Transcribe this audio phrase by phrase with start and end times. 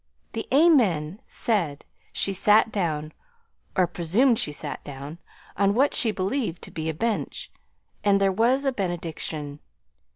[0.33, 3.11] The "Amen" said, she sat down,
[3.75, 5.19] or presumed she sat down,
[5.55, 7.51] on what she believed to be a bench,
[8.03, 9.59] and there was a benediction.